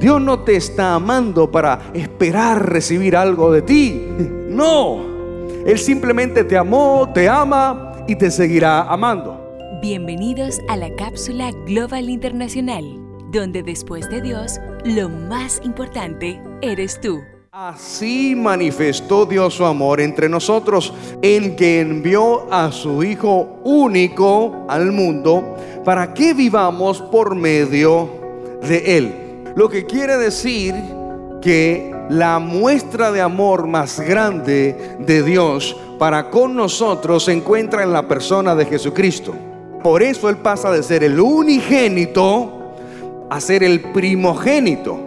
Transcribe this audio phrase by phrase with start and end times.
[0.00, 4.06] Dios no te está amando para esperar recibir algo de ti.
[4.48, 5.04] No.
[5.66, 9.44] Él simplemente te amó, te ama y te seguirá amando.
[9.82, 12.84] Bienvenidos a la cápsula Global Internacional,
[13.32, 17.20] donde después de Dios, lo más importante eres tú.
[17.50, 24.92] Así manifestó Dios su amor entre nosotros en que envió a su Hijo único al
[24.92, 28.08] mundo para que vivamos por medio
[28.62, 29.27] de Él.
[29.58, 30.72] Lo que quiere decir
[31.42, 37.92] que la muestra de amor más grande de Dios para con nosotros se encuentra en
[37.92, 39.34] la persona de Jesucristo.
[39.82, 42.72] Por eso Él pasa de ser el unigénito
[43.28, 45.00] a ser el primogénito.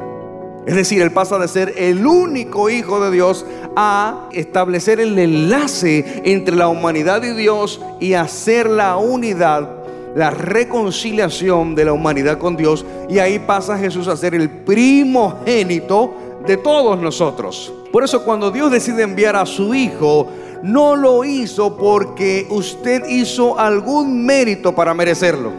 [0.67, 3.45] Es decir, Él pasa de ser el único Hijo de Dios
[3.77, 9.80] a establecer el enlace entre la humanidad y Dios y hacer la unidad,
[10.15, 12.85] la reconciliación de la humanidad con Dios.
[13.09, 16.13] Y ahí pasa Jesús a ser el primogénito
[16.45, 17.73] de todos nosotros.
[17.91, 20.27] Por eso cuando Dios decide enviar a su Hijo,
[20.63, 25.51] no lo hizo porque usted hizo algún mérito para merecerlo.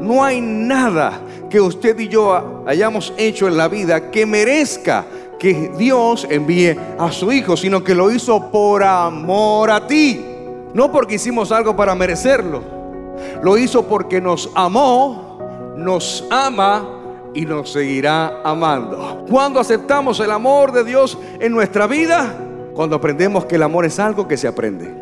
[0.00, 5.04] No hay nada que usted y yo hayamos hecho en la vida que merezca
[5.38, 10.24] que Dios envíe a su Hijo, sino que lo hizo por amor a ti.
[10.74, 12.79] No porque hicimos algo para merecerlo.
[13.42, 15.38] Lo hizo porque nos amó,
[15.76, 17.00] nos ama
[17.34, 19.24] y nos seguirá amando.
[19.28, 22.34] Cuando aceptamos el amor de Dios en nuestra vida,
[22.74, 24.92] cuando aprendemos que el amor es algo que se aprende.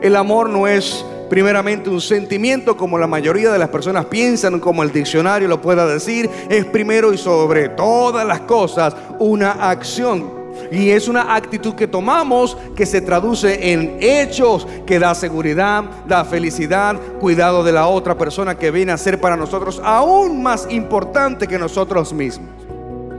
[0.00, 4.82] El amor no es primeramente un sentimiento como la mayoría de las personas piensan, como
[4.82, 10.41] el diccionario lo pueda decir, es primero y sobre todas las cosas una acción.
[10.70, 16.24] Y es una actitud que tomamos que se traduce en hechos, que da seguridad, da
[16.24, 21.46] felicidad, cuidado de la otra persona que viene a ser para nosotros aún más importante
[21.46, 22.50] que nosotros mismos.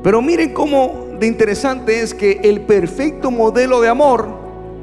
[0.03, 4.27] Pero miren cómo de interesante es que el perfecto modelo de amor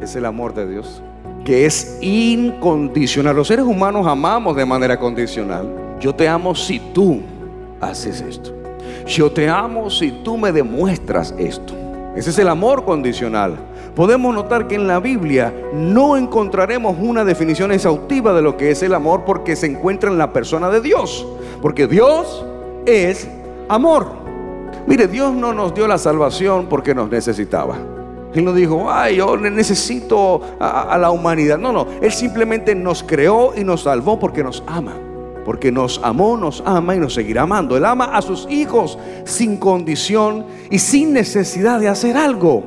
[0.01, 1.03] es el amor de Dios,
[1.45, 3.37] que es incondicional.
[3.37, 5.69] Los seres humanos amamos de manera condicional.
[6.00, 7.21] Yo te amo si tú
[7.81, 8.55] haces esto.
[9.06, 11.75] Yo te amo si tú me demuestras esto.
[12.16, 13.56] Ese es el amor condicional.
[13.94, 18.82] Podemos notar que en la Biblia no encontraremos una definición exhaustiva de lo que es
[18.82, 21.26] el amor porque se encuentra en la persona de Dios.
[21.62, 22.44] Porque Dios
[22.87, 23.28] es
[23.69, 24.06] amor.
[24.87, 27.76] Mire, Dios no nos dio la salvación porque nos necesitaba.
[28.34, 31.59] Él no dijo, ay, yo necesito a, a, la humanidad.
[31.59, 31.87] No, no.
[32.00, 34.94] Él simplemente nos creó y nos salvó porque nos ama.
[35.50, 37.77] Porque nos amó, nos ama y nos seguirá amando.
[37.77, 42.62] Él ama a sus hijos sin condición y sin necesidad de hacer algo.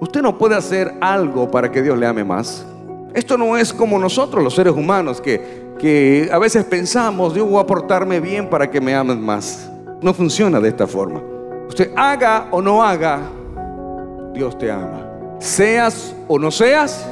[0.00, 2.66] Usted no puede hacer algo para que Dios le ame más.
[3.14, 7.58] Esto no es como nosotros los seres humanos que, que a veces pensamos, Dios voy
[7.58, 9.70] a portarme bien para que me amen más.
[10.02, 11.22] No funciona de esta forma.
[11.66, 13.18] Usted haga o no haga,
[14.34, 15.08] Dios te ama.
[15.38, 17.02] Seas o no seas,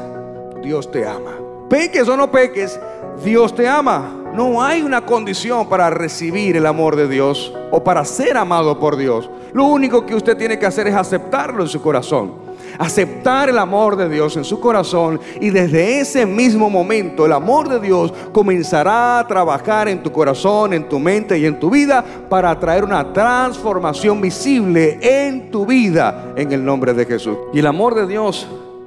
[0.62, 1.38] Dios te ama.
[1.70, 2.78] Peques o no peques,
[3.24, 4.20] Dios te ama.
[4.34, 8.96] No hay una condición para recibir el amor de Dios o para ser amado por
[8.96, 9.30] Dios.
[9.52, 12.44] Lo único que usted tiene que hacer es aceptarlo en su corazón
[12.78, 17.68] aceptar el amor de Dios en su corazón y desde ese mismo momento el amor
[17.68, 22.04] de Dios comenzará a trabajar en tu corazón, en tu mente y en tu vida
[22.28, 27.36] para traer una transformación visible en tu vida en el nombre de Jesús.
[27.52, 28.46] Y el amor de Dios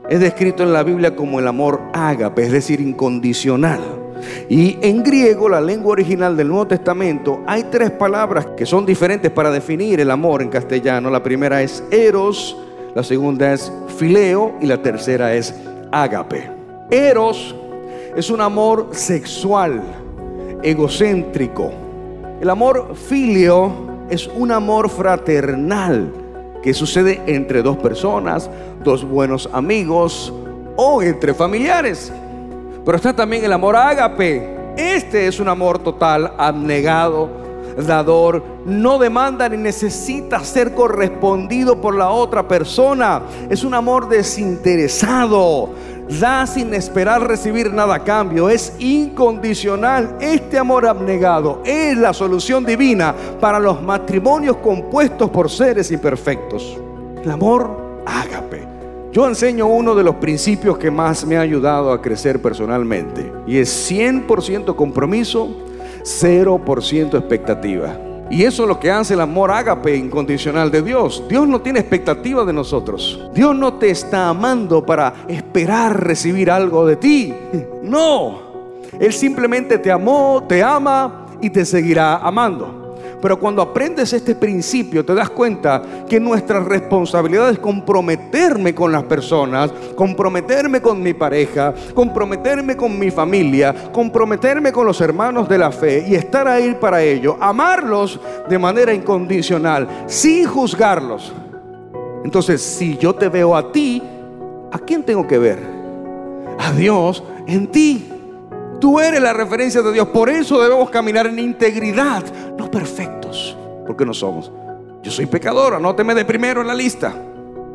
[0.09, 4.06] es descrito en la Biblia como el amor ágape, es decir, incondicional.
[4.49, 9.31] Y en griego, la lengua original del Nuevo Testamento, hay tres palabras que son diferentes
[9.31, 11.09] para definir el amor en castellano.
[11.09, 12.57] La primera es eros,
[12.95, 15.53] la segunda es fileo y la tercera es
[15.91, 16.49] ágape.
[16.89, 17.55] Eros
[18.15, 19.81] es un amor sexual,
[20.63, 21.71] egocéntrico.
[22.41, 23.71] El amor filio
[24.09, 26.11] es un amor fraternal
[26.63, 28.49] que sucede entre dos personas,
[28.83, 30.33] dos buenos amigos
[30.75, 32.11] o entre familiares.
[32.87, 34.73] Pero está también el amor ágape.
[34.77, 37.29] Este es un amor total, abnegado,
[37.85, 43.23] dador, no demanda ni necesita ser correspondido por la otra persona.
[43.49, 45.71] Es un amor desinteresado.
[46.17, 48.49] Da sin esperar recibir nada a cambio.
[48.49, 50.15] Es incondicional.
[50.21, 56.79] Este amor abnegado es la solución divina para los matrimonios compuestos por seres imperfectos.
[57.21, 58.66] El amor ágape.
[59.17, 63.57] Yo enseño uno de los principios que más me ha ayudado a crecer personalmente y
[63.57, 65.57] es 100% compromiso,
[66.03, 67.97] 0% expectativa.
[68.29, 71.23] Y eso es lo que hace el amor ágape incondicional de Dios.
[71.27, 73.27] Dios no tiene expectativa de nosotros.
[73.33, 77.33] Dios no te está amando para esperar recibir algo de ti.
[77.81, 78.41] No.
[78.99, 82.86] Él simplemente te amó, te ama y te seguirá amando.
[83.21, 89.03] Pero cuando aprendes este principio, te das cuenta que nuestra responsabilidad es comprometerme con las
[89.03, 95.71] personas, comprometerme con mi pareja, comprometerme con mi familia, comprometerme con los hermanos de la
[95.71, 101.33] fe y estar ahí para ellos, amarlos de manera incondicional, sin juzgarlos.
[102.23, 104.01] Entonces, si yo te veo a ti,
[104.71, 105.59] ¿a quién tengo que ver?
[106.59, 108.16] A Dios en ti.
[108.79, 110.07] Tú eres la referencia de Dios.
[110.09, 112.23] Por eso debemos caminar en integridad,
[112.57, 114.51] no perfectos, porque no somos.
[115.01, 117.13] Yo soy pecador, anóteme de primero en la lista.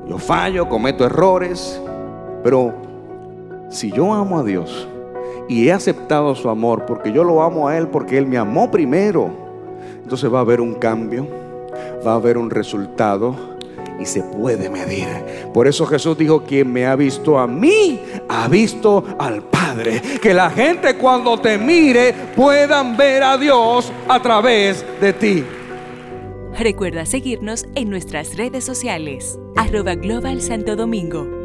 [0.06, 1.80] Yo fallo, cometo errores,
[2.42, 2.74] pero
[3.68, 4.88] si yo amo a Dios
[5.48, 8.70] y he aceptado su amor porque yo lo amo a Él, porque Él me amó
[8.70, 9.30] primero,
[10.02, 11.26] entonces va a haber un cambio,
[12.06, 13.51] va a haber un resultado
[14.02, 15.06] y se puede medir.
[15.54, 20.02] Por eso Jesús dijo, quien me ha visto a mí, ha visto al Padre.
[20.20, 25.44] Que la gente cuando te mire puedan ver a Dios a través de ti.
[26.58, 31.41] Recuerda seguirnos en nuestras redes sociales, arroba Global Santo Domingo